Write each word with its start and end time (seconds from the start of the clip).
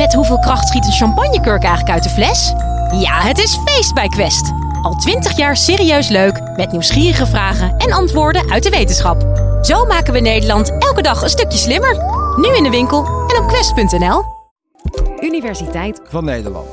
Met 0.00 0.14
hoeveel 0.14 0.38
kracht 0.38 0.68
schiet 0.68 0.84
een 0.84 0.92
champagnekurk 0.92 1.62
eigenlijk 1.62 1.90
uit 1.90 2.02
de 2.02 2.08
fles? 2.08 2.52
Ja, 3.00 3.20
het 3.20 3.38
is 3.38 3.56
feest 3.64 3.94
bij 3.94 4.08
Quest. 4.08 4.52
Al 4.82 4.94
twintig 4.94 5.36
jaar 5.36 5.56
serieus 5.56 6.08
leuk, 6.08 6.56
met 6.56 6.72
nieuwsgierige 6.72 7.26
vragen 7.26 7.76
en 7.76 7.92
antwoorden 7.92 8.50
uit 8.50 8.62
de 8.62 8.70
wetenschap. 8.70 9.20
Zo 9.62 9.84
maken 9.84 10.12
we 10.12 10.20
Nederland 10.20 10.70
elke 10.78 11.02
dag 11.02 11.22
een 11.22 11.28
stukje 11.28 11.58
slimmer. 11.58 11.96
Nu 12.36 12.56
in 12.56 12.62
de 12.62 12.70
winkel 12.70 13.04
en 13.04 13.42
op 13.42 13.48
quest.nl. 13.48 14.22
Universiteit 15.20 16.00
van 16.04 16.24
Nederland. 16.24 16.68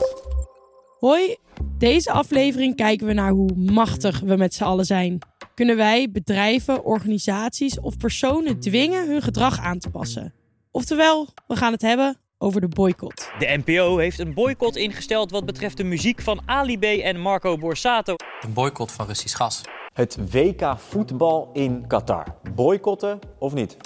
Hoi, 1.00 1.38
deze 1.78 2.12
aflevering 2.12 2.76
kijken 2.76 3.08
we 3.08 3.14
naar 3.14 3.32
hoe 3.32 3.52
machtig 3.56 4.20
we 4.20 4.36
met 4.36 4.54
z'n 4.54 4.64
allen 4.64 4.86
zijn. 4.86 5.20
Kunnen 5.54 5.78
wij 5.78 6.12
bedrijven, 6.12 6.84
organisaties 6.84 7.80
of 7.80 7.98
personen 7.98 8.60
dwingen 8.60 9.08
hun 9.08 9.22
gedrag 9.22 9.60
aan 9.60 9.80
te 9.80 9.90
passen? 9.90 10.34
Oftewel, 10.72 11.28
we 11.48 11.56
gaan 11.56 11.72
het 11.72 11.82
hebben 11.82 12.18
over 12.38 12.62
de 12.62 12.68
boycott. 12.68 13.32
De 13.40 13.62
NPO 13.66 13.98
heeft 13.98 14.20
een 14.20 14.34
boycott 14.34 14.76
ingesteld 14.76 15.32
wat 15.32 15.46
betreft 15.46 15.78
de 15.78 15.84
muziek 15.84 16.22
van 16.22 16.42
Ali 16.46 16.78
B 16.78 16.84
en 16.84 17.20
Marco 17.20 17.58
Borsato. 17.58 18.16
Een 18.42 18.54
boycott 18.54 18.92
van 18.92 19.06
Russisch 19.06 19.38
gas. 19.38 19.62
Het 19.94 20.32
WK 20.32 20.80
voetbal 20.80 21.50
in 21.54 21.88
Qatar. 21.88 22.36
Boycotten 22.56 23.20
of 23.40 23.54
niet? 23.54 23.78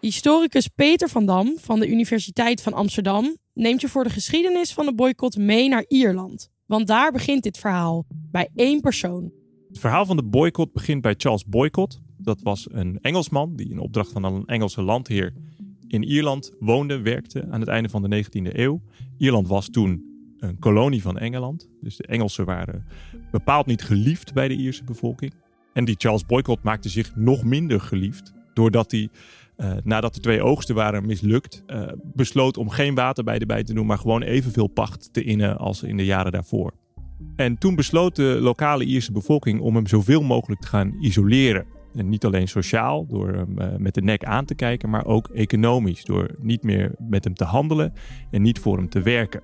Historicus 0.00 0.68
Peter 0.68 1.08
van 1.08 1.26
Dam 1.26 1.58
van 1.58 1.80
de 1.80 1.88
Universiteit 1.88 2.62
van 2.62 2.72
Amsterdam 2.72 3.36
neemt 3.52 3.80
je 3.80 3.88
voor 3.88 4.04
de 4.04 4.10
geschiedenis 4.10 4.72
van 4.72 4.86
de 4.86 4.94
boycott 4.94 5.36
mee 5.36 5.68
naar 5.68 5.84
Ierland. 5.88 6.50
Want 6.66 6.86
daar 6.86 7.12
begint 7.12 7.42
dit 7.42 7.58
verhaal, 7.58 8.04
bij 8.08 8.48
één 8.54 8.80
persoon. 8.80 9.32
Het 9.68 9.78
verhaal 9.78 10.06
van 10.06 10.16
de 10.16 10.24
boycott 10.24 10.72
begint 10.72 11.02
bij 11.02 11.14
Charles 11.16 11.44
Boycott. 11.44 12.00
Dat 12.16 12.42
was 12.42 12.66
een 12.70 12.98
Engelsman 13.00 13.56
die 13.56 13.70
in 13.70 13.78
opdracht 13.78 14.12
van 14.12 14.24
een 14.24 14.44
Engelse 14.46 14.82
landheer 14.82 15.34
in 15.90 16.02
Ierland 16.02 16.52
woonde, 16.58 17.00
werkte 17.00 17.46
aan 17.50 17.60
het 17.60 17.68
einde 17.68 17.88
van 17.88 18.02
de 18.02 18.24
19e 18.24 18.52
eeuw. 18.52 18.80
Ierland 19.18 19.48
was 19.48 19.68
toen 19.68 20.04
een 20.38 20.58
kolonie 20.58 21.02
van 21.02 21.18
Engeland. 21.18 21.68
Dus 21.80 21.96
de 21.96 22.06
Engelsen 22.06 22.44
waren 22.44 22.84
bepaald 23.30 23.66
niet 23.66 23.82
geliefd 23.82 24.32
bij 24.32 24.48
de 24.48 24.54
Ierse 24.54 24.84
bevolking. 24.84 25.34
En 25.72 25.84
die 25.84 25.94
Charles 25.98 26.26
Boycott 26.26 26.62
maakte 26.62 26.88
zich 26.88 27.16
nog 27.16 27.44
minder 27.44 27.80
geliefd. 27.80 28.32
Doordat 28.54 28.90
hij, 28.90 29.08
uh, 29.56 29.72
nadat 29.84 30.14
de 30.14 30.20
twee 30.20 30.42
oogsten 30.42 30.74
waren 30.74 31.06
mislukt, 31.06 31.62
uh, 31.66 31.82
besloot 32.14 32.56
om 32.56 32.68
geen 32.68 32.94
water 32.94 33.24
bij 33.24 33.38
de 33.38 33.46
bij 33.46 33.64
te 33.64 33.74
doen, 33.74 33.86
maar 33.86 33.98
gewoon 33.98 34.22
evenveel 34.22 34.66
pacht 34.66 35.12
te 35.12 35.22
innen 35.22 35.58
als 35.58 35.82
in 35.82 35.96
de 35.96 36.04
jaren 36.04 36.32
daarvoor. 36.32 36.72
En 37.36 37.58
toen 37.58 37.74
besloot 37.74 38.16
de 38.16 38.38
lokale 38.40 38.84
Ierse 38.84 39.12
bevolking 39.12 39.60
om 39.60 39.74
hem 39.74 39.86
zoveel 39.86 40.22
mogelijk 40.22 40.60
te 40.60 40.66
gaan 40.66 40.96
isoleren. 41.00 41.66
En 41.94 42.08
niet 42.08 42.24
alleen 42.24 42.48
sociaal, 42.48 43.06
door 43.06 43.28
hem 43.28 43.58
uh, 43.58 43.76
met 43.76 43.94
de 43.94 44.02
nek 44.02 44.24
aan 44.24 44.44
te 44.44 44.54
kijken, 44.54 44.90
maar 44.90 45.06
ook 45.06 45.28
economisch, 45.28 46.04
door 46.04 46.30
niet 46.38 46.62
meer 46.62 46.94
met 46.98 47.24
hem 47.24 47.34
te 47.34 47.44
handelen 47.44 47.92
en 48.30 48.42
niet 48.42 48.58
voor 48.58 48.76
hem 48.76 48.88
te 48.88 49.02
werken. 49.02 49.42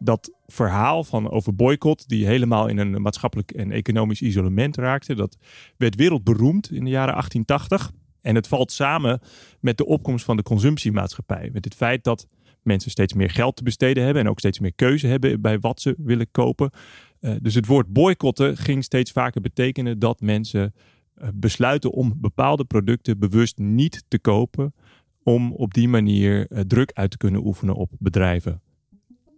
Dat 0.00 0.32
verhaal 0.46 1.04
van 1.04 1.30
over 1.30 1.54
boycott, 1.54 2.08
die 2.08 2.26
helemaal 2.26 2.66
in 2.66 2.78
een 2.78 3.02
maatschappelijk 3.02 3.50
en 3.50 3.70
economisch 3.70 4.22
isolement 4.22 4.76
raakte, 4.76 5.14
dat 5.14 5.36
werd 5.76 5.94
wereldberoemd 5.94 6.70
in 6.70 6.84
de 6.84 6.90
jaren 6.90 7.12
1880. 7.12 7.90
En 8.20 8.34
het 8.34 8.48
valt 8.48 8.72
samen 8.72 9.20
met 9.60 9.76
de 9.76 9.86
opkomst 9.86 10.24
van 10.24 10.36
de 10.36 10.42
consumptiemaatschappij. 10.42 11.50
Met 11.52 11.64
het 11.64 11.74
feit 11.74 12.04
dat 12.04 12.26
mensen 12.62 12.90
steeds 12.90 13.12
meer 13.12 13.30
geld 13.30 13.56
te 13.56 13.62
besteden 13.62 14.04
hebben 14.04 14.22
en 14.22 14.28
ook 14.28 14.38
steeds 14.38 14.58
meer 14.58 14.74
keuze 14.74 15.06
hebben 15.06 15.40
bij 15.40 15.58
wat 15.58 15.80
ze 15.80 15.94
willen 15.98 16.30
kopen. 16.30 16.70
Uh, 17.20 17.34
dus 17.42 17.54
het 17.54 17.66
woord 17.66 17.92
boycotten 17.92 18.56
ging 18.56 18.84
steeds 18.84 19.12
vaker 19.12 19.40
betekenen 19.40 19.98
dat 19.98 20.20
mensen 20.20 20.74
uh, 21.22 21.28
besluiten 21.34 21.92
om 21.92 22.14
bepaalde 22.16 22.64
producten 22.64 23.18
bewust 23.18 23.58
niet 23.58 24.04
te 24.08 24.18
kopen. 24.18 24.74
Om 25.22 25.52
op 25.52 25.74
die 25.74 25.88
manier 25.88 26.46
uh, 26.50 26.60
druk 26.60 26.90
uit 26.94 27.10
te 27.10 27.16
kunnen 27.16 27.46
oefenen 27.46 27.74
op 27.74 27.90
bedrijven. 27.98 28.60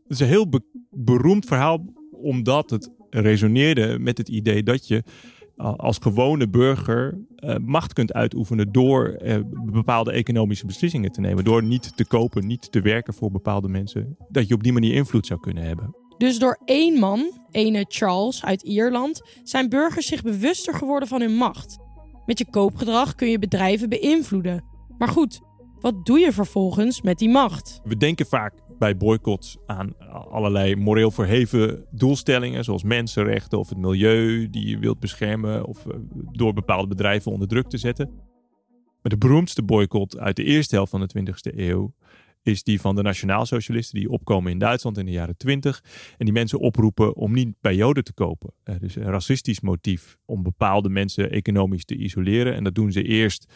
Het 0.03 0.19
is 0.19 0.21
een 0.21 0.27
heel 0.27 0.49
be 0.49 0.63
beroemd 0.91 1.45
verhaal 1.45 1.85
omdat 2.13 2.71
het 2.71 2.91
resoneerde 3.11 3.99
met 3.99 4.19
het 4.19 4.29
idee 4.29 4.63
dat 4.63 4.89
je 4.89 5.03
als 5.57 5.99
gewone 5.99 6.49
burger 6.49 7.19
macht 7.61 7.93
kunt 7.93 8.13
uitoefenen 8.13 8.73
door 8.73 9.21
bepaalde 9.65 10.13
economische 10.13 10.67
beslissingen 10.67 11.13
te 11.13 11.21
nemen. 11.21 11.45
Door 11.45 11.63
niet 11.63 11.97
te 11.97 12.07
kopen, 12.07 12.47
niet 12.47 12.73
te 12.73 12.81
werken 12.81 13.15
voor 13.15 13.31
bepaalde 13.31 13.69
mensen. 13.69 14.17
Dat 14.29 14.49
je 14.49 14.55
op 14.55 14.63
die 14.63 14.73
manier 14.73 14.95
invloed 14.95 15.27
zou 15.27 15.41
kunnen 15.41 15.65
hebben. 15.65 15.95
Dus 16.21 16.39
door 16.39 16.59
één 16.65 16.99
man, 16.99 17.33
ene 17.51 17.85
Charles 17.89 18.45
uit 18.45 18.63
Ierland, 18.63 19.23
zijn 19.43 19.69
burgers 19.69 20.07
zich 20.07 20.23
bewuster 20.23 20.75
geworden 20.75 21.09
van 21.09 21.21
hun 21.21 21.35
macht. 21.35 21.79
Met 22.27 22.39
je 22.39 22.51
koopgedrag 22.51 23.15
kun 23.15 23.29
je 23.29 23.39
bedrijven 23.39 23.89
beïnvloeden. 23.89 24.65
Maar 24.99 25.09
goed, 25.09 25.41
wat 25.81 26.07
doe 26.07 26.19
je 26.19 26.33
vervolgens 26.33 27.03
met 27.03 27.19
die 27.19 27.29
macht? 27.29 27.81
We 27.85 27.97
denken 27.97 28.27
vaak 28.27 28.55
bij 28.79 28.97
boycotts 28.97 29.57
aan 29.67 29.99
allerlei 30.31 30.77
moreel 30.77 31.11
verheven 31.11 31.87
doelstellingen, 31.91 32.65
zoals 32.65 32.83
mensenrechten 32.83 33.59
of 33.59 33.69
het 33.69 33.79
milieu 33.79 34.51
die 34.51 34.69
je 34.69 34.79
wilt 34.79 35.01
beschermen 35.01 35.67
of 35.67 35.87
door 36.33 36.53
bepaalde 36.53 36.89
bedrijven 36.89 37.33
onder 37.33 37.49
druk 37.49 37.69
te 37.69 37.79
zetten. 37.79 38.11
Maar 39.03 39.13
de 39.13 39.19
beroemdste 39.19 39.63
boycott 39.63 40.19
uit 40.19 40.37
de 40.37 40.45
eerste 40.45 40.75
helft 40.75 40.91
van 40.91 41.01
de 41.07 41.33
20e 41.53 41.57
eeuw 41.57 41.93
is 42.43 42.63
die 42.63 42.81
van 42.81 42.95
de 42.95 43.03
nationaalsocialisten 43.03 43.99
die 43.99 44.11
opkomen 44.11 44.53
in 44.53 44.59
Duitsland 44.59 44.99
in 44.99 45.07
de 45.07 45.13
jaren 45.13 45.37
20 45.37 45.85
en 46.19 46.25
die 46.25 46.35
mensen 46.35 46.59
oproepen 46.59 47.17
om 47.17 47.33
niet 47.33 47.55
bij 47.61 47.75
Joden 47.75 48.05
te 48.05 48.13
kopen. 48.13 48.53
dus 48.79 48.97
een 48.97 49.03
racistisch 49.03 49.61
motief 49.61 50.17
om 50.25 50.43
bepaalde 50.43 50.89
mensen 50.89 51.31
economisch 51.31 51.85
te 51.85 51.97
isoleren 51.97 52.55
en 52.55 52.65
dat 52.65 52.75
doen 52.75 52.93
ze 52.93 53.03
eerst 53.03 53.53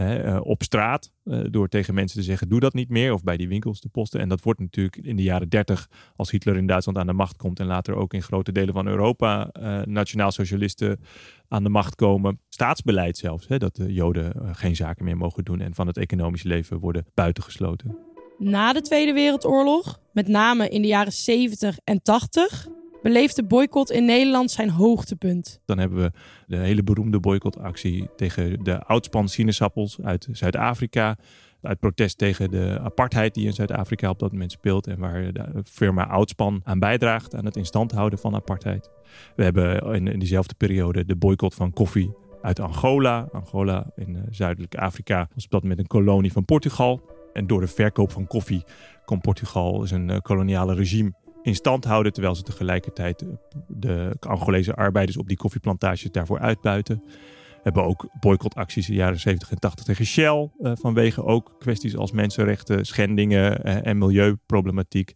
uh, 0.00 0.38
op 0.42 0.62
straat. 0.62 1.12
Uh, 1.24 1.40
door 1.50 1.68
tegen 1.68 1.94
mensen 1.94 2.18
te 2.18 2.24
zeggen: 2.24 2.48
doe 2.48 2.60
dat 2.60 2.74
niet 2.74 2.88
meer. 2.88 3.12
Of 3.12 3.22
bij 3.22 3.36
die 3.36 3.48
winkels 3.48 3.80
te 3.80 3.88
posten. 3.88 4.20
En 4.20 4.28
dat 4.28 4.42
wordt 4.42 4.60
natuurlijk 4.60 4.96
in 4.96 5.16
de 5.16 5.22
jaren 5.22 5.48
30, 5.48 5.88
als 6.16 6.30
Hitler 6.30 6.56
in 6.56 6.66
Duitsland 6.66 6.98
aan 6.98 7.06
de 7.06 7.12
macht 7.12 7.36
komt. 7.36 7.60
En 7.60 7.66
later 7.66 7.94
ook 7.94 8.14
in 8.14 8.22
grote 8.22 8.52
delen 8.52 8.74
van 8.74 8.86
Europa 8.86 9.50
nationaal-socialisten 9.84 11.00
aan 11.48 11.62
de 11.62 11.68
macht 11.68 11.94
komen. 11.94 12.40
Staatsbeleid 12.48 13.16
zelfs. 13.16 13.48
Hè, 13.48 13.58
dat 13.58 13.76
de 13.76 13.92
Joden 13.92 14.54
geen 14.56 14.76
zaken 14.76 15.04
meer 15.04 15.16
mogen 15.16 15.44
doen. 15.44 15.60
En 15.60 15.74
van 15.74 15.86
het 15.86 15.96
economische 15.96 16.48
leven 16.48 16.78
worden 16.78 17.06
buitengesloten. 17.14 18.11
Na 18.42 18.72
de 18.72 18.80
Tweede 18.80 19.12
Wereldoorlog, 19.12 20.00
met 20.12 20.28
name 20.28 20.68
in 20.68 20.82
de 20.82 20.88
jaren 20.88 21.12
70 21.12 21.78
en 21.84 22.02
80 22.02 22.68
beleeft 23.02 23.36
de 23.36 23.44
boycott 23.44 23.90
in 23.90 24.04
Nederland 24.04 24.50
zijn 24.50 24.70
hoogtepunt. 24.70 25.60
Dan 25.64 25.78
hebben 25.78 25.98
we 26.02 26.12
de 26.46 26.56
hele 26.56 26.82
beroemde 26.82 27.20
boycottactie 27.20 28.08
tegen 28.16 28.64
de 28.64 28.82
oudspan 28.82 29.28
sinaasappels 29.28 30.00
uit 30.00 30.28
Zuid-Afrika. 30.32 31.16
Uit 31.60 31.78
protest 31.78 32.18
tegen 32.18 32.50
de 32.50 32.78
apartheid 32.82 33.34
die 33.34 33.46
in 33.46 33.52
Zuid-Afrika 33.52 34.10
op 34.10 34.18
dat 34.18 34.32
moment 34.32 34.52
speelt. 34.52 34.86
En 34.86 34.98
waar 34.98 35.32
de 35.32 35.62
firma 35.64 36.06
Oudspan 36.06 36.60
aan 36.64 36.78
bijdraagt 36.78 37.34
aan 37.34 37.44
het 37.44 37.56
instand 37.56 37.92
houden 37.92 38.18
van 38.18 38.34
apartheid. 38.34 38.90
We 39.36 39.42
hebben 39.42 39.94
in, 39.94 40.08
in 40.08 40.18
diezelfde 40.18 40.54
periode 40.54 41.04
de 41.04 41.16
boycott 41.16 41.54
van 41.54 41.72
koffie 41.72 42.10
uit 42.40 42.60
Angola. 42.60 43.28
Angola 43.32 43.86
in 43.96 44.14
uh, 44.14 44.20
zuidelijk 44.30 44.74
Afrika 44.74 45.28
was 45.34 45.44
op 45.44 45.50
dat 45.50 45.62
moment 45.62 45.80
een 45.80 45.86
kolonie 45.86 46.32
van 46.32 46.44
Portugal. 46.44 47.11
En 47.32 47.46
door 47.46 47.60
de 47.60 47.66
verkoop 47.66 48.12
van 48.12 48.26
koffie 48.26 48.64
kon 49.04 49.20
Portugal 49.20 49.86
zijn 49.86 50.08
uh, 50.08 50.16
koloniale 50.18 50.74
regime 50.74 51.12
in 51.42 51.54
stand 51.54 51.84
houden, 51.84 52.12
terwijl 52.12 52.34
ze 52.34 52.42
tegelijkertijd 52.42 53.24
de 53.68 54.16
Angolese 54.20 54.74
arbeiders 54.74 55.16
op 55.16 55.28
die 55.28 55.36
koffieplantages 55.36 56.10
daarvoor 56.10 56.38
uitbuiten. 56.38 57.02
We 57.06 57.68
hebben 57.68 57.84
ook 57.84 58.08
boycottacties 58.20 58.88
in 58.88 58.94
de 58.94 59.00
jaren 59.00 59.20
70 59.20 59.50
en 59.50 59.58
80 59.58 59.84
tegen 59.84 60.06
Shell, 60.06 60.50
uh, 60.58 60.72
vanwege 60.74 61.24
ook 61.24 61.54
kwesties 61.58 61.96
als 61.96 62.12
mensenrechten, 62.12 62.84
schendingen 62.86 63.64
en 63.84 63.98
milieuproblematiek. 63.98 65.12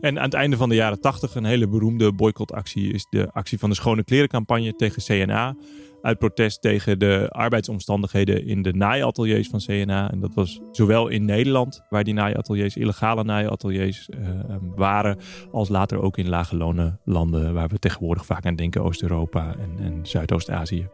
En 0.00 0.18
aan 0.18 0.24
het 0.24 0.34
einde 0.34 0.56
van 0.56 0.68
de 0.68 0.74
jaren 0.74 1.00
80 1.00 1.34
een 1.34 1.44
hele 1.44 1.68
beroemde 1.68 2.12
boycottactie 2.12 2.92
is 2.92 3.06
de 3.10 3.32
actie 3.32 3.58
van 3.58 3.68
de 3.68 3.76
schone 3.76 4.04
klerencampagne 4.04 4.72
tegen 4.72 5.02
CNA 5.02 5.56
uit 6.02 6.18
protest 6.18 6.60
tegen 6.60 6.98
de 6.98 7.26
arbeidsomstandigheden 7.28 8.46
in 8.46 8.62
de 8.62 8.72
naaiateliers 8.72 9.48
van 9.48 9.60
CNA. 9.60 10.10
En 10.10 10.20
dat 10.20 10.34
was 10.34 10.60
zowel 10.72 11.08
in 11.08 11.24
Nederland, 11.24 11.82
waar 11.88 12.04
die 12.04 12.14
naaiateliers 12.14 12.76
illegale 12.76 13.24
naaiateliers 13.24 14.08
uh, 14.08 14.28
waren, 14.74 15.18
als 15.52 15.68
later 15.68 16.02
ook 16.02 16.18
in 16.18 16.28
lage 16.28 16.56
lonen 16.56 17.00
landen, 17.04 17.54
waar 17.54 17.68
we 17.68 17.78
tegenwoordig 17.78 18.26
vaak 18.26 18.46
aan 18.46 18.56
denken, 18.56 18.82
Oost-Europa 18.82 19.54
en, 19.58 19.84
en 19.84 20.06
Zuidoost-Azië. 20.06 20.88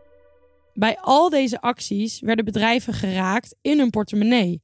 Bij 0.74 0.98
al 1.00 1.30
deze 1.30 1.60
acties 1.60 2.20
werden 2.20 2.44
bedrijven 2.44 2.92
geraakt 2.92 3.56
in 3.60 3.78
hun 3.78 3.90
portemonnee. 3.90 4.62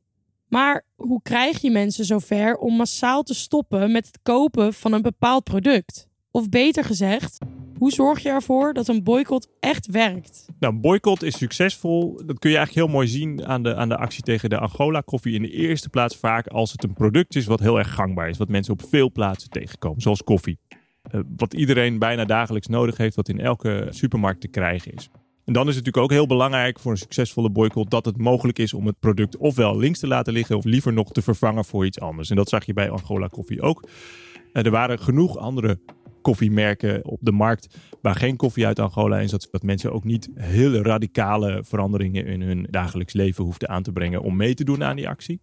Maar 0.49 0.85
hoe 0.95 1.23
krijg 1.23 1.61
je 1.61 1.71
mensen 1.71 2.05
zover 2.05 2.57
om 2.57 2.77
massaal 2.77 3.23
te 3.23 3.35
stoppen 3.35 3.93
met 3.93 4.07
het 4.07 4.19
kopen 4.23 4.75
van 4.75 4.93
een 4.93 5.03
bepaald 5.03 5.45
product? 5.45 6.09
Of 6.31 6.49
beter 6.49 6.85
gezegd, 6.85 7.39
hoe 7.81 7.91
zorg 7.91 8.23
je 8.23 8.29
ervoor 8.29 8.73
dat 8.73 8.89
een 8.89 9.03
boycott 9.03 9.49
echt 9.61 9.87
werkt? 9.87 10.47
Nou, 10.59 10.75
een 10.75 10.81
boycott 10.81 11.23
is 11.23 11.39
succesvol. 11.39 12.21
Dat 12.27 12.39
kun 12.39 12.51
je 12.51 12.57
eigenlijk 12.57 12.87
heel 12.87 12.97
mooi 12.97 13.09
zien 13.09 13.47
aan 13.47 13.63
de, 13.63 13.75
aan 13.75 13.89
de 13.89 13.97
actie 13.97 14.23
tegen 14.23 14.51
de 14.51 14.59
Angola-koffie. 14.59 15.35
In 15.35 15.43
de 15.43 15.51
eerste 15.51 15.89
plaats 15.89 16.17
vaak 16.17 16.47
als 16.47 16.73
het 16.73 16.85
een 16.85 16.93
product 16.93 17.35
is 17.35 17.47
wat 17.47 17.61
heel 17.61 17.79
erg 17.79 17.95
gangbaar 17.95 18.29
is. 18.29 18.39
Wat 18.39 18.49
mensen 18.49 18.73
op 18.73 18.83
veel 18.89 19.13
plaatsen 19.13 19.51
tegenkomen, 19.51 20.01
zoals 20.01 20.23
koffie. 20.23 20.59
Uh, 21.15 21.21
wat 21.37 21.55
iedereen 21.55 21.99
bijna 21.99 22.25
dagelijks 22.25 22.67
nodig 22.67 22.97
heeft, 22.97 23.17
wat 23.17 23.29
in 23.29 23.41
elke 23.41 23.87
supermarkt 23.91 24.41
te 24.41 24.49
krijgen 24.49 24.93
is. 24.93 25.09
En 25.45 25.53
dan 25.53 25.69
is 25.69 25.77
het 25.77 25.85
natuurlijk 25.85 26.13
ook 26.13 26.19
heel 26.19 26.27
belangrijk 26.27 26.79
voor 26.79 26.91
een 26.91 26.99
succesvolle 26.99 27.51
boycott 27.51 27.91
dat 27.91 28.05
het 28.05 28.19
mogelijk 28.19 28.59
is 28.59 28.75
om 28.75 28.87
het 28.87 28.99
product 28.99 29.37
ofwel 29.37 29.77
links 29.77 29.99
te 29.99 30.07
laten 30.07 30.33
liggen 30.33 30.57
of 30.57 30.65
liever 30.65 30.93
nog 30.93 31.13
te 31.13 31.23
vervangen 31.23 31.65
voor 31.65 31.87
iets 31.87 32.01
anders. 32.01 32.31
En 32.31 32.37
dat 32.37 32.49
zag 32.49 32.67
je 32.67 32.73
bij 32.73 32.91
Angola 32.91 33.27
Koffie 33.27 33.63
ook. 33.63 33.89
Eh, 34.53 34.65
er 34.65 34.71
waren 34.71 34.99
genoeg 34.99 35.37
andere 35.37 35.79
koffiemerken 36.21 37.05
op 37.05 37.19
de 37.23 37.33
markt 37.33 37.77
waar 38.03 38.15
geen 38.15 38.37
koffie 38.37 38.67
uit 38.67 38.79
Angola 38.79 39.19
is. 39.19 39.31
Dat, 39.31 39.49
dat 39.51 39.63
mensen 39.63 39.93
ook 39.93 40.05
niet 40.05 40.31
hele 40.35 40.83
radicale 40.83 41.65
veranderingen 41.65 42.27
in 42.27 42.43
hun 42.43 42.67
dagelijks 42.71 43.13
leven 43.13 43.45
hoefden 43.45 43.69
aan 43.69 43.83
te 43.83 43.93
brengen 43.93 44.23
om 44.23 44.37
mee 44.37 44.55
te 44.55 44.65
doen 44.65 44.85
aan 44.85 44.97
die 44.97 45.09
actie. 45.09 45.41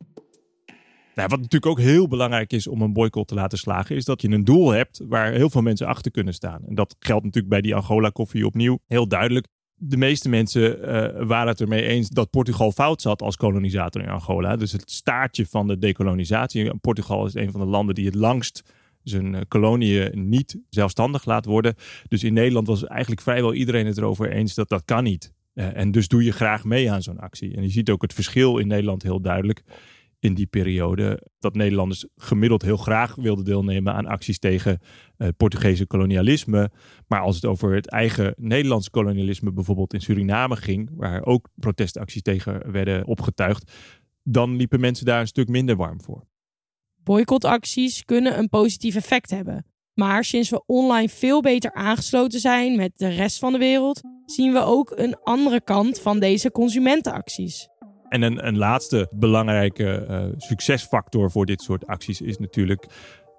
Nou, 1.17 1.29
wat 1.29 1.39
natuurlijk 1.39 1.71
ook 1.71 1.79
heel 1.79 2.07
belangrijk 2.07 2.53
is 2.53 2.67
om 2.67 2.81
een 2.81 2.93
boycott 2.93 3.27
te 3.27 3.35
laten 3.35 3.57
slagen, 3.57 3.95
is 3.95 4.05
dat 4.05 4.21
je 4.21 4.29
een 4.29 4.43
doel 4.43 4.69
hebt 4.69 5.01
waar 5.07 5.31
heel 5.31 5.49
veel 5.49 5.61
mensen 5.61 5.87
achter 5.87 6.11
kunnen 6.11 6.33
staan. 6.33 6.61
En 6.67 6.75
dat 6.75 6.95
geldt 6.99 7.23
natuurlijk 7.23 7.53
bij 7.53 7.61
die 7.61 7.75
Angola 7.75 8.09
koffie 8.09 8.45
opnieuw 8.45 8.79
heel 8.87 9.07
duidelijk. 9.07 9.47
De 9.75 9.97
meeste 9.97 10.29
mensen 10.29 10.79
uh, 10.79 11.27
waren 11.27 11.47
het 11.47 11.61
ermee 11.61 11.83
eens 11.83 12.09
dat 12.09 12.29
Portugal 12.29 12.71
fout 12.71 13.01
zat 13.01 13.21
als 13.21 13.35
kolonisator 13.35 14.01
in 14.01 14.09
Angola. 14.09 14.55
Dus 14.55 14.71
het 14.71 14.91
staartje 14.91 15.45
van 15.45 15.67
de 15.67 15.77
dekolonisatie. 15.77 16.77
Portugal 16.77 17.25
is 17.25 17.33
een 17.33 17.51
van 17.51 17.61
de 17.61 17.67
landen 17.67 17.95
die 17.95 18.05
het 18.05 18.15
langst 18.15 18.63
zijn 19.09 19.35
eh, 19.35 19.41
koloniën 19.47 20.29
niet 20.29 20.59
zelfstandig 20.69 21.25
laat 21.25 21.45
worden. 21.45 21.75
Dus 22.07 22.23
in 22.23 22.33
Nederland 22.33 22.67
was 22.67 22.85
eigenlijk 22.85 23.21
vrijwel 23.21 23.53
iedereen 23.53 23.85
het 23.85 23.97
erover 23.97 24.31
eens 24.31 24.55
dat 24.55 24.69
dat 24.69 24.85
kan 24.85 25.03
niet. 25.03 25.33
Uh, 25.53 25.77
en 25.77 25.91
dus 25.91 26.07
doe 26.07 26.23
je 26.23 26.31
graag 26.31 26.63
mee 26.63 26.91
aan 26.91 27.01
zo'n 27.01 27.19
actie. 27.19 27.55
En 27.55 27.61
je 27.61 27.69
ziet 27.69 27.89
ook 27.89 28.01
het 28.01 28.13
verschil 28.13 28.57
in 28.57 28.67
Nederland 28.67 29.03
heel 29.03 29.21
duidelijk 29.21 29.63
in 30.19 30.33
die 30.33 30.45
periode. 30.45 31.27
Dat 31.39 31.55
Nederlanders 31.55 32.05
gemiddeld 32.15 32.61
heel 32.61 32.77
graag 32.77 33.15
wilden 33.15 33.45
deelnemen 33.45 33.93
aan 33.93 34.05
acties 34.05 34.39
tegen 34.39 34.79
het 35.17 35.37
Portugese 35.37 35.85
kolonialisme. 35.85 36.71
Maar 37.07 37.19
als 37.19 37.35
het 37.35 37.45
over 37.45 37.75
het 37.75 37.89
eigen 37.89 38.33
Nederlandse 38.37 38.89
kolonialisme, 38.89 39.51
bijvoorbeeld 39.51 39.93
in 39.93 40.01
Suriname 40.01 40.55
ging, 40.55 40.89
waar 40.93 41.25
ook 41.25 41.49
protestacties 41.55 42.21
tegen 42.21 42.71
werden 42.71 43.05
opgetuigd, 43.05 43.71
dan 44.23 44.55
liepen 44.55 44.79
mensen 44.79 45.05
daar 45.05 45.19
een 45.19 45.27
stuk 45.27 45.47
minder 45.47 45.75
warm 45.75 46.01
voor. 46.01 46.27
Boycottacties 47.07 48.05
kunnen 48.05 48.37
een 48.37 48.49
positief 48.49 48.95
effect 48.95 49.29
hebben. 49.29 49.65
Maar 49.93 50.23
sinds 50.23 50.49
we 50.49 50.63
online 50.65 51.09
veel 51.09 51.41
beter 51.41 51.73
aangesloten 51.73 52.39
zijn 52.39 52.75
met 52.75 52.91
de 52.95 53.07
rest 53.07 53.39
van 53.39 53.51
de 53.51 53.57
wereld, 53.57 54.01
zien 54.25 54.53
we 54.53 54.59
ook 54.59 54.93
een 54.95 55.17
andere 55.23 55.61
kant 55.61 55.99
van 55.99 56.19
deze 56.19 56.51
consumentenacties. 56.51 57.67
En 58.09 58.21
een, 58.21 58.47
een 58.47 58.57
laatste 58.57 59.07
belangrijke 59.11 60.05
uh, 60.09 60.25
succesfactor 60.37 61.31
voor 61.31 61.45
dit 61.45 61.61
soort 61.61 61.87
acties 61.87 62.21
is 62.21 62.37
natuurlijk 62.37 62.85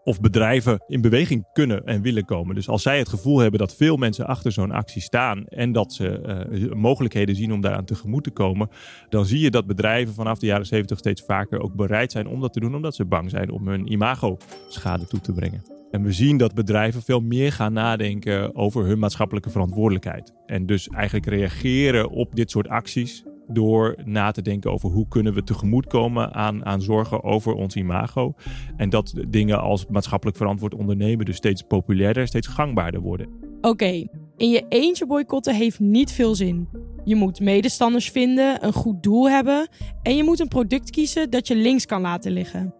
of 0.08 0.20
bedrijven 0.20 0.82
in 0.86 1.00
beweging 1.00 1.48
kunnen 1.52 1.84
en 1.84 2.02
willen 2.02 2.24
komen. 2.24 2.54
Dus 2.54 2.68
als 2.68 2.82
zij 2.82 2.98
het 2.98 3.08
gevoel 3.08 3.38
hebben 3.38 3.60
dat 3.60 3.76
veel 3.76 3.96
mensen 3.96 4.26
achter 4.26 4.52
zo'n 4.52 4.70
actie 4.70 5.02
staan 5.02 5.44
en 5.46 5.72
dat 5.72 5.92
ze 5.92 6.46
uh, 6.50 6.72
mogelijkheden 6.72 7.34
zien 7.34 7.52
om 7.52 7.60
daaraan 7.60 7.84
tegemoet 7.84 8.24
te 8.24 8.30
komen, 8.30 8.68
dan 9.08 9.26
zie 9.26 9.40
je 9.40 9.50
dat 9.50 9.66
bedrijven 9.66 10.14
vanaf 10.14 10.38
de 10.38 10.46
jaren 10.46 10.66
70 10.66 10.98
steeds 10.98 11.22
vaker 11.26 11.60
ook 11.60 11.74
bereid 11.74 12.12
zijn 12.12 12.26
om 12.26 12.40
dat 12.40 12.52
te 12.52 12.60
doen, 12.60 12.74
omdat 12.74 12.94
ze 12.94 13.04
bang 13.04 13.30
zijn 13.30 13.50
om 13.50 13.68
hun 13.68 13.92
imago 13.92 14.36
schade 14.68 15.06
toe 15.06 15.20
te 15.20 15.32
brengen. 15.32 15.62
En 15.90 16.02
we 16.02 16.12
zien 16.12 16.36
dat 16.36 16.54
bedrijven 16.54 17.02
veel 17.02 17.20
meer 17.20 17.52
gaan 17.52 17.72
nadenken 17.72 18.56
over 18.56 18.86
hun 18.86 18.98
maatschappelijke 18.98 19.50
verantwoordelijkheid. 19.50 20.32
En 20.46 20.66
dus 20.66 20.88
eigenlijk 20.88 21.26
reageren 21.26 22.10
op 22.10 22.34
dit 22.34 22.50
soort 22.50 22.68
acties 22.68 23.24
door 23.48 23.96
na 24.04 24.30
te 24.30 24.42
denken 24.42 24.72
over 24.72 24.90
hoe 24.90 25.08
kunnen 25.08 25.34
we 25.34 25.44
tegemoetkomen 25.44 26.34
aan, 26.34 26.64
aan 26.64 26.82
zorgen 26.82 27.22
over 27.22 27.52
ons 27.52 27.76
imago. 27.76 28.34
En 28.76 28.90
dat 28.90 29.14
dingen 29.28 29.60
als 29.60 29.86
maatschappelijk 29.86 30.36
verantwoord 30.36 30.74
ondernemen 30.74 31.24
dus 31.24 31.36
steeds 31.36 31.62
populairder, 31.62 32.26
steeds 32.26 32.46
gangbaarder 32.46 33.00
worden. 33.00 33.28
Oké, 33.60 34.06
in 34.36 34.50
je 34.50 34.64
eentje 34.68 35.06
boycotten 35.06 35.54
heeft 35.54 35.78
niet 35.78 36.12
veel 36.12 36.34
zin. 36.34 36.68
Je 37.04 37.14
moet 37.14 37.40
medestanders 37.40 38.10
vinden, 38.10 38.64
een 38.64 38.72
goed 38.72 39.02
doel 39.02 39.30
hebben 39.30 39.68
en 40.02 40.16
je 40.16 40.24
moet 40.24 40.40
een 40.40 40.48
product 40.48 40.90
kiezen 40.90 41.30
dat 41.30 41.46
je 41.46 41.56
links 41.56 41.86
kan 41.86 42.00
laten 42.00 42.32
liggen. 42.32 42.74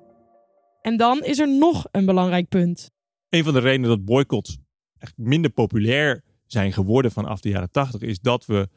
En 0.83 0.97
dan 0.97 1.23
is 1.23 1.39
er 1.39 1.59
nog 1.59 1.87
een 1.91 2.07
belangrijk 2.07 2.49
punt. 2.49 2.91
Een 3.29 3.45
van 3.45 3.53
de 3.53 3.61
redenen 3.61 3.89
dat 3.89 4.05
boycotts 4.05 4.59
echt 4.99 5.13
minder 5.17 5.51
populair 5.51 6.23
zijn 6.47 6.73
geworden 6.73 7.11
vanaf 7.11 7.41
de 7.41 7.49
jaren 7.49 7.71
80 7.71 8.01
is 8.01 8.21
dat 8.21 8.47
we 8.47 8.69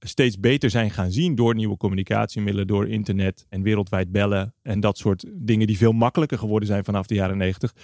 steeds 0.00 0.40
beter 0.40 0.70
zijn 0.70 0.90
gaan 0.90 1.10
zien 1.10 1.34
door 1.34 1.54
nieuwe 1.54 1.76
communicatiemiddelen, 1.76 2.66
door 2.66 2.88
internet 2.88 3.46
en 3.48 3.62
wereldwijd 3.62 4.12
bellen 4.12 4.54
en 4.62 4.80
dat 4.80 4.98
soort 4.98 5.24
dingen 5.32 5.66
die 5.66 5.76
veel 5.76 5.92
makkelijker 5.92 6.38
geworden 6.38 6.68
zijn 6.68 6.84
vanaf 6.84 7.06
de 7.06 7.14
jaren 7.14 7.36
90. 7.36 7.74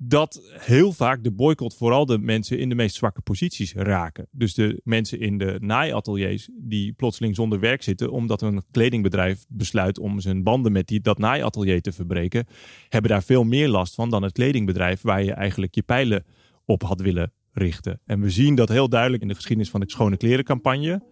Dat 0.00 0.42
heel 0.52 0.92
vaak 0.92 1.24
de 1.24 1.30
boycott 1.30 1.74
vooral 1.74 2.06
de 2.06 2.18
mensen 2.18 2.58
in 2.58 2.68
de 2.68 2.74
meest 2.74 2.96
zwakke 2.96 3.20
posities 3.20 3.74
raken. 3.74 4.28
Dus 4.30 4.54
de 4.54 4.80
mensen 4.84 5.20
in 5.20 5.38
de 5.38 5.56
naaiateliers 5.60 6.48
die 6.52 6.92
plotseling 6.92 7.34
zonder 7.34 7.60
werk 7.60 7.82
zitten 7.82 8.10
omdat 8.10 8.42
een 8.42 8.62
kledingbedrijf 8.70 9.44
besluit 9.48 9.98
om 9.98 10.20
zijn 10.20 10.42
banden 10.42 10.72
met 10.72 10.86
die, 10.86 11.00
dat 11.00 11.18
naaiatelier 11.18 11.80
te 11.80 11.92
verbreken, 11.92 12.46
hebben 12.88 13.10
daar 13.10 13.22
veel 13.22 13.44
meer 13.44 13.68
last 13.68 13.94
van 13.94 14.10
dan 14.10 14.22
het 14.22 14.32
kledingbedrijf 14.32 15.00
waar 15.00 15.22
je 15.22 15.32
eigenlijk 15.32 15.74
je 15.74 15.82
pijlen 15.82 16.24
op 16.64 16.82
had 16.82 17.00
willen 17.00 17.32
richten. 17.52 18.00
En 18.06 18.20
we 18.20 18.30
zien 18.30 18.54
dat 18.54 18.68
heel 18.68 18.88
duidelijk 18.88 19.22
in 19.22 19.28
de 19.28 19.34
geschiedenis 19.34 19.70
van 19.70 19.80
de 19.80 19.90
schone 19.90 20.16
klerencampagne 20.16 21.02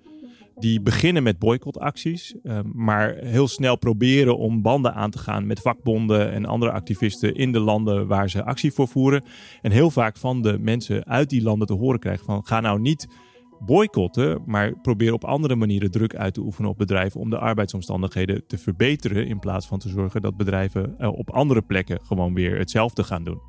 die 0.58 0.80
beginnen 0.80 1.22
met 1.22 1.38
boycottacties, 1.38 2.34
uh, 2.42 2.58
maar 2.72 3.14
heel 3.14 3.48
snel 3.48 3.76
proberen 3.76 4.38
om 4.38 4.62
banden 4.62 4.94
aan 4.94 5.10
te 5.10 5.18
gaan 5.18 5.46
met 5.46 5.60
vakbonden 5.60 6.32
en 6.32 6.46
andere 6.46 6.72
activisten 6.72 7.34
in 7.34 7.52
de 7.52 7.60
landen 7.60 8.06
waar 8.06 8.30
ze 8.30 8.44
actie 8.44 8.72
voor 8.72 8.88
voeren. 8.88 9.24
En 9.62 9.70
heel 9.70 9.90
vaak 9.90 10.16
van 10.16 10.42
de 10.42 10.58
mensen 10.58 11.04
uit 11.04 11.30
die 11.30 11.42
landen 11.42 11.66
te 11.66 11.74
horen 11.74 12.00
krijgen 12.00 12.24
van 12.24 12.46
ga 12.46 12.60
nou 12.60 12.80
niet 12.80 13.08
boycotten, 13.58 14.42
maar 14.46 14.80
probeer 14.80 15.12
op 15.12 15.24
andere 15.24 15.54
manieren 15.56 15.90
druk 15.90 16.14
uit 16.14 16.34
te 16.34 16.40
oefenen 16.40 16.70
op 16.70 16.78
bedrijven 16.78 17.20
om 17.20 17.30
de 17.30 17.38
arbeidsomstandigheden 17.38 18.46
te 18.46 18.58
verbeteren 18.58 19.26
in 19.26 19.38
plaats 19.38 19.66
van 19.66 19.78
te 19.78 19.88
zorgen 19.88 20.22
dat 20.22 20.36
bedrijven 20.36 20.94
uh, 20.98 21.18
op 21.18 21.30
andere 21.30 21.62
plekken 21.62 22.00
gewoon 22.02 22.34
weer 22.34 22.58
hetzelfde 22.58 23.04
gaan 23.04 23.24
doen. 23.24 23.40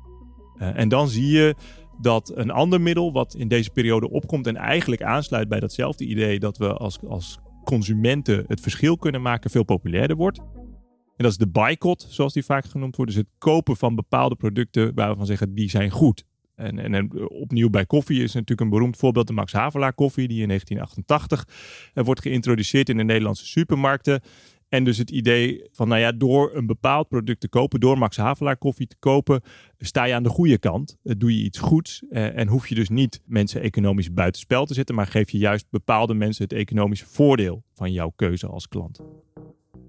Uh, 0.56 0.78
en 0.78 0.88
dan 0.88 1.08
zie 1.08 1.30
je 1.30 1.54
dat 2.00 2.32
een 2.36 2.50
ander 2.50 2.80
middel 2.80 3.12
wat 3.12 3.34
in 3.34 3.48
deze 3.48 3.70
periode 3.70 4.10
opkomt 4.10 4.46
en 4.46 4.56
eigenlijk 4.56 5.02
aansluit 5.02 5.48
bij 5.48 5.60
datzelfde 5.60 6.04
idee 6.04 6.38
dat 6.38 6.58
we 6.58 6.72
als, 6.72 6.98
als 7.08 7.38
consumenten 7.64 8.44
het 8.46 8.60
verschil 8.60 8.96
kunnen 8.96 9.22
maken, 9.22 9.50
veel 9.50 9.64
populairder 9.64 10.16
wordt. 10.16 10.38
En 10.38 11.24
dat 11.24 11.32
is 11.32 11.38
de 11.38 11.48
boycott, 11.48 12.06
zoals 12.08 12.32
die 12.32 12.44
vaak 12.44 12.64
genoemd 12.64 12.96
wordt. 12.96 13.10
Dus 13.10 13.20
het 13.20 13.30
kopen 13.38 13.76
van 13.76 13.94
bepaalde 13.94 14.34
producten 14.34 14.94
waarvan 14.94 15.26
zeggen 15.26 15.54
die 15.54 15.70
zijn 15.70 15.90
goed. 15.90 16.24
En, 16.54 16.94
en, 16.94 17.28
opnieuw 17.28 17.70
bij 17.70 17.86
koffie 17.86 18.22
is 18.22 18.32
natuurlijk 18.32 18.60
een 18.60 18.68
beroemd 18.68 18.96
voorbeeld 18.96 19.26
de 19.26 19.32
Max 19.32 19.52
Havelaar 19.52 19.94
koffie, 19.94 20.28
die 20.28 20.40
in 20.40 20.46
1988 20.46 21.92
eh, 21.94 22.04
wordt 22.04 22.20
geïntroduceerd 22.20 22.88
in 22.88 22.96
de 22.96 23.04
Nederlandse 23.04 23.46
supermarkten. 23.46 24.20
En 24.68 24.84
dus 24.84 24.98
het 24.98 25.10
idee 25.10 25.68
van, 25.72 25.88
nou 25.88 26.00
ja, 26.00 26.12
door 26.12 26.54
een 26.54 26.66
bepaald 26.66 27.08
product 27.08 27.40
te 27.40 27.48
kopen, 27.48 27.80
door 27.80 27.98
Max 27.98 28.16
Havelaar 28.16 28.56
koffie 28.56 28.86
te 28.86 28.96
kopen, 28.98 29.42
sta 29.78 30.04
je 30.04 30.14
aan 30.14 30.22
de 30.22 30.28
goede 30.28 30.58
kant. 30.58 30.96
Eh, 31.02 31.14
doe 31.18 31.38
je 31.38 31.44
iets 31.44 31.58
goeds 31.58 32.02
eh, 32.10 32.38
en 32.38 32.48
hoef 32.48 32.68
je 32.68 32.74
dus 32.74 32.88
niet 32.88 33.20
mensen 33.24 33.60
economisch 33.60 34.12
buitenspel 34.12 34.66
te 34.66 34.74
zetten, 34.74 34.94
maar 34.94 35.06
geef 35.06 35.30
je 35.30 35.38
juist 35.38 35.66
bepaalde 35.70 36.14
mensen 36.14 36.44
het 36.44 36.52
economische 36.52 37.06
voordeel 37.06 37.62
van 37.74 37.92
jouw 37.92 38.12
keuze 38.16 38.46
als 38.46 38.68
klant. 38.68 39.00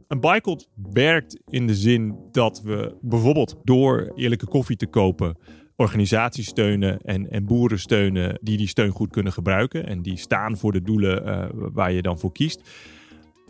Een 0.07 0.19
boycott 0.19 0.69
werkt 0.91 1.39
in 1.45 1.67
de 1.67 1.75
zin 1.75 2.15
dat 2.31 2.61
we 2.61 2.95
bijvoorbeeld 3.01 3.59
door 3.63 4.11
eerlijke 4.15 4.47
koffie 4.47 4.75
te 4.75 4.87
kopen 4.87 5.37
organisaties 5.79 6.47
steunen 6.47 7.01
en, 7.01 7.29
en 7.29 7.45
boeren 7.45 7.79
steunen 7.79 8.39
die 8.41 8.57
die 8.57 8.67
steun 8.67 8.91
goed 8.91 9.11
kunnen 9.11 9.33
gebruiken 9.33 9.87
en 9.87 10.01
die 10.01 10.17
staan 10.17 10.57
voor 10.57 10.71
de 10.71 10.81
doelen 10.81 11.27
uh, 11.27 11.45
waar 11.51 11.91
je 11.91 12.01
dan 12.01 12.19
voor 12.19 12.31
kiest. 12.31 12.69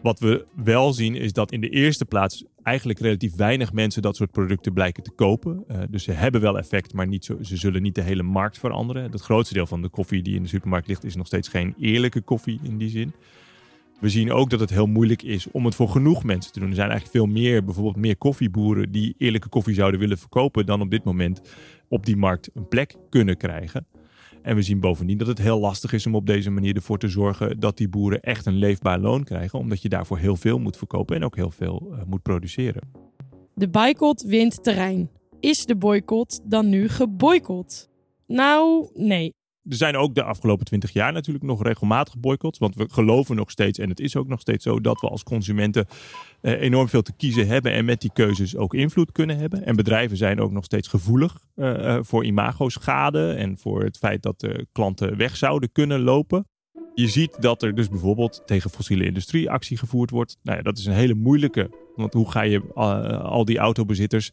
Wat 0.01 0.19
we 0.19 0.45
wel 0.55 0.93
zien 0.93 1.15
is 1.15 1.33
dat 1.33 1.51
in 1.51 1.61
de 1.61 1.69
eerste 1.69 2.05
plaats 2.05 2.43
eigenlijk 2.63 2.99
relatief 2.99 3.35
weinig 3.35 3.73
mensen 3.73 4.01
dat 4.01 4.15
soort 4.15 4.31
producten 4.31 4.73
blijken 4.73 5.03
te 5.03 5.11
kopen. 5.11 5.63
Uh, 5.71 5.77
dus 5.89 6.03
ze 6.03 6.11
hebben 6.11 6.41
wel 6.41 6.57
effect, 6.57 6.93
maar 6.93 7.07
niet 7.07 7.25
zo, 7.25 7.37
ze 7.41 7.57
zullen 7.57 7.81
niet 7.81 7.95
de 7.95 8.01
hele 8.01 8.23
markt 8.23 8.59
veranderen. 8.59 9.11
Het 9.11 9.21
grootste 9.21 9.53
deel 9.53 9.67
van 9.67 9.81
de 9.81 9.89
koffie 9.89 10.23
die 10.23 10.35
in 10.35 10.43
de 10.43 10.49
supermarkt 10.49 10.87
ligt 10.87 11.03
is 11.03 11.15
nog 11.15 11.27
steeds 11.27 11.47
geen 11.47 11.75
eerlijke 11.79 12.21
koffie 12.21 12.59
in 12.63 12.77
die 12.77 12.89
zin. 12.89 13.13
We 13.99 14.09
zien 14.09 14.31
ook 14.31 14.49
dat 14.49 14.59
het 14.59 14.69
heel 14.69 14.87
moeilijk 14.87 15.23
is 15.23 15.51
om 15.51 15.65
het 15.65 15.75
voor 15.75 15.89
genoeg 15.89 16.23
mensen 16.23 16.51
te 16.51 16.59
doen. 16.59 16.69
Er 16.69 16.75
zijn 16.75 16.89
eigenlijk 16.89 17.17
veel 17.17 17.33
meer, 17.33 17.63
bijvoorbeeld 17.63 17.95
meer 17.95 18.17
koffieboeren 18.17 18.91
die 18.91 19.15
eerlijke 19.17 19.49
koffie 19.49 19.73
zouden 19.73 19.99
willen 19.99 20.17
verkopen 20.17 20.65
dan 20.65 20.81
op 20.81 20.89
dit 20.89 21.03
moment 21.03 21.41
op 21.87 22.05
die 22.05 22.17
markt 22.17 22.49
een 22.53 22.67
plek 22.67 22.95
kunnen 23.09 23.37
krijgen. 23.37 23.85
En 24.41 24.55
we 24.55 24.61
zien 24.61 24.79
bovendien 24.79 25.17
dat 25.17 25.27
het 25.27 25.37
heel 25.37 25.59
lastig 25.59 25.93
is 25.93 26.05
om 26.05 26.15
op 26.15 26.25
deze 26.25 26.49
manier 26.49 26.75
ervoor 26.75 26.97
te 26.97 27.07
zorgen 27.07 27.59
dat 27.59 27.77
die 27.77 27.89
boeren 27.89 28.21
echt 28.21 28.45
een 28.45 28.57
leefbaar 28.57 28.99
loon 28.99 29.23
krijgen, 29.23 29.59
omdat 29.59 29.81
je 29.81 29.89
daarvoor 29.89 30.17
heel 30.17 30.35
veel 30.35 30.59
moet 30.59 30.77
verkopen 30.77 31.15
en 31.15 31.23
ook 31.23 31.35
heel 31.35 31.51
veel 31.51 31.87
uh, 31.91 31.99
moet 32.07 32.21
produceren. 32.21 32.81
De 33.55 33.69
boycott 33.69 34.21
wint 34.21 34.63
terrein. 34.63 35.09
Is 35.39 35.65
de 35.65 35.75
boycott 35.75 36.39
dan 36.43 36.69
nu 36.69 36.87
geboycott? 36.87 37.89
Nou, 38.27 38.89
nee 38.93 39.33
er 39.69 39.75
zijn 39.75 39.97
ook 39.97 40.15
de 40.15 40.23
afgelopen 40.23 40.65
twintig 40.65 40.93
jaar 40.93 41.13
natuurlijk 41.13 41.45
nog 41.45 41.63
regelmatig 41.63 42.17
boycotts. 42.17 42.59
Want 42.59 42.75
we 42.75 42.89
geloven 42.91 43.35
nog 43.35 43.51
steeds, 43.51 43.79
en 43.79 43.89
het 43.89 43.99
is 43.99 44.15
ook 44.15 44.27
nog 44.27 44.39
steeds 44.39 44.63
zo, 44.63 44.81
dat 44.81 45.01
we 45.01 45.07
als 45.07 45.23
consumenten 45.23 45.85
eh, 46.41 46.61
enorm 46.61 46.89
veel 46.89 47.01
te 47.01 47.13
kiezen 47.17 47.47
hebben. 47.47 47.71
En 47.71 47.85
met 47.85 48.01
die 48.01 48.11
keuzes 48.13 48.55
ook 48.55 48.73
invloed 48.73 49.11
kunnen 49.11 49.37
hebben. 49.37 49.65
En 49.65 49.75
bedrijven 49.75 50.17
zijn 50.17 50.39
ook 50.39 50.51
nog 50.51 50.63
steeds 50.63 50.87
gevoelig 50.87 51.37
uh, 51.55 51.97
voor 52.01 52.25
imagoschade. 52.25 53.33
En 53.33 53.57
voor 53.57 53.83
het 53.83 53.97
feit 53.97 54.21
dat 54.21 54.39
de 54.39 54.67
klanten 54.71 55.17
weg 55.17 55.35
zouden 55.35 55.71
kunnen 55.71 56.01
lopen. 56.01 56.47
Je 56.95 57.07
ziet 57.07 57.41
dat 57.41 57.63
er 57.63 57.75
dus 57.75 57.89
bijvoorbeeld 57.89 58.41
tegen 58.45 58.69
fossiele 58.69 59.05
industrie 59.05 59.49
actie 59.49 59.77
gevoerd 59.77 60.09
wordt. 60.09 60.37
Nou 60.43 60.57
ja, 60.57 60.63
dat 60.63 60.77
is 60.77 60.85
een 60.85 60.93
hele 60.93 61.13
moeilijke. 61.13 61.69
Want 61.95 62.13
hoe 62.13 62.31
ga 62.31 62.41
je 62.41 62.61
uh, 62.75 63.21
al 63.21 63.45
die 63.45 63.57
autobezitters 63.57 64.31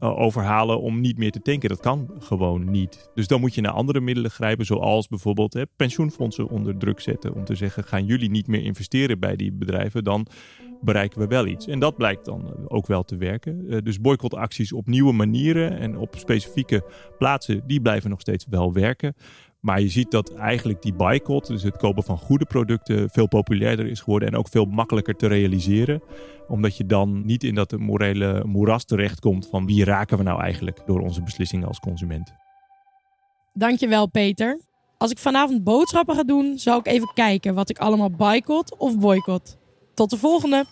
uh, 0.00 0.18
overhalen 0.18 0.80
om 0.80 1.00
niet 1.00 1.18
meer 1.18 1.30
te 1.30 1.42
tanken? 1.42 1.68
Dat 1.68 1.80
kan 1.80 2.10
gewoon 2.18 2.70
niet. 2.70 3.10
Dus 3.14 3.26
dan 3.26 3.40
moet 3.40 3.54
je 3.54 3.60
naar 3.60 3.72
andere 3.72 4.00
middelen 4.00 4.30
grijpen, 4.30 4.66
zoals 4.66 5.08
bijvoorbeeld 5.08 5.52
hè, 5.52 5.66
pensioenfondsen 5.76 6.48
onder 6.48 6.78
druk 6.78 7.00
zetten. 7.00 7.34
Om 7.34 7.44
te 7.44 7.54
zeggen: 7.54 7.84
gaan 7.84 8.04
jullie 8.04 8.30
niet 8.30 8.46
meer 8.46 8.62
investeren 8.62 9.18
bij 9.18 9.36
die 9.36 9.52
bedrijven? 9.52 10.04
Dan 10.04 10.26
bereiken 10.80 11.20
we 11.20 11.26
wel 11.26 11.46
iets. 11.46 11.66
En 11.66 11.78
dat 11.78 11.96
blijkt 11.96 12.24
dan 12.24 12.68
ook 12.68 12.86
wel 12.86 13.04
te 13.04 13.16
werken. 13.16 13.64
Uh, 13.66 13.78
dus 13.82 14.00
boycottacties 14.00 14.72
op 14.72 14.86
nieuwe 14.86 15.12
manieren 15.12 15.78
en 15.78 15.98
op 15.98 16.14
specifieke 16.16 16.84
plaatsen, 17.18 17.62
die 17.66 17.80
blijven 17.80 18.10
nog 18.10 18.20
steeds 18.20 18.46
wel 18.50 18.72
werken. 18.72 19.14
Maar 19.60 19.80
je 19.80 19.88
ziet 19.88 20.10
dat 20.10 20.34
eigenlijk 20.34 20.82
die 20.82 20.94
boycott, 20.94 21.46
dus 21.46 21.62
het 21.62 21.76
kopen 21.76 22.02
van 22.02 22.18
goede 22.18 22.44
producten, 22.44 23.10
veel 23.10 23.28
populairder 23.28 23.86
is 23.86 24.00
geworden 24.00 24.28
en 24.28 24.36
ook 24.36 24.48
veel 24.48 24.64
makkelijker 24.64 25.14
te 25.14 25.26
realiseren. 25.26 26.02
Omdat 26.48 26.76
je 26.76 26.86
dan 26.86 27.26
niet 27.26 27.44
in 27.44 27.54
dat 27.54 27.78
morele 27.78 28.44
moeras 28.44 28.84
terechtkomt 28.84 29.48
van 29.48 29.66
wie 29.66 29.84
raken 29.84 30.18
we 30.18 30.22
nou 30.22 30.40
eigenlijk 30.40 30.82
door 30.86 31.00
onze 31.00 31.22
beslissingen 31.22 31.68
als 31.68 31.80
consument. 31.80 32.32
Dankjewel 33.52 34.06
Peter. 34.06 34.60
Als 34.98 35.10
ik 35.10 35.18
vanavond 35.18 35.64
boodschappen 35.64 36.14
ga 36.14 36.22
doen, 36.22 36.58
zal 36.58 36.78
ik 36.78 36.86
even 36.86 37.10
kijken 37.14 37.54
wat 37.54 37.70
ik 37.70 37.78
allemaal 37.78 38.10
boycott 38.10 38.76
of 38.76 38.98
boycott. 38.98 39.58
Tot 39.94 40.10
de 40.10 40.16
volgende! 40.16 40.64